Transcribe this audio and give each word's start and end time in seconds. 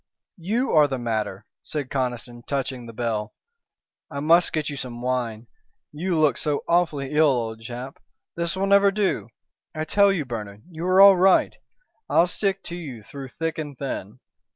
"You 0.39 0.71
are 0.71 0.87
the 0.87 0.97
matter," 0.97 1.45
said 1.61 1.91
Conniston, 1.91 2.41
touching 2.47 2.87
the 2.87 2.91
bell. 2.91 3.35
"I 4.09 4.19
must 4.19 4.51
get 4.51 4.67
you 4.67 4.75
some 4.75 4.99
wine. 5.03 5.45
You 5.91 6.17
look 6.19 6.37
so 6.37 6.63
awfully 6.67 7.11
ill, 7.11 7.27
old 7.27 7.61
chap. 7.61 7.99
This 8.35 8.55
will 8.55 8.65
never 8.65 8.89
do. 8.91 9.29
I 9.75 9.85
tell 9.85 10.11
you, 10.11 10.25
Bernard, 10.25 10.63
you 10.71 10.87
are 10.87 10.99
all 10.99 11.17
right. 11.17 11.55
I'll 12.09 12.25
stick 12.25 12.63
to 12.63 12.75
you 12.75 13.03
through 13.03 13.27
thick 13.27 13.59
and 13.59 13.77
thin." 13.77 14.19